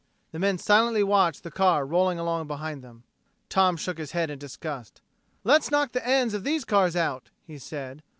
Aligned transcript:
The 0.31 0.39
men 0.39 0.57
silently 0.57 1.03
watched 1.03 1.43
the 1.43 1.51
car 1.51 1.85
rolling 1.85 2.17
along 2.17 2.47
behind 2.47 2.81
them. 2.83 3.03
Tom 3.49 3.77
shook 3.77 3.99
his 3.99 4.13
head 4.13 4.31
in 4.31 4.39
disgust. 4.39 4.99
"Let's 5.43 5.69
knock 5.69 5.91
the 5.91 6.03
ends 6.03 6.33
of 6.33 6.43
these 6.43 6.65
cars 6.65 6.95
out," 6.95 7.29
he 7.45 7.59
said. 7.59 8.01